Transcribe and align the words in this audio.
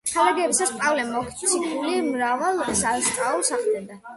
ქადაგებისას, 0.11 0.71
პავლე 0.83 1.03
მოციქული 1.09 2.01
მრავალ 2.07 2.65
სასწაულს 2.81 3.57
ახდენდა. 3.61 4.05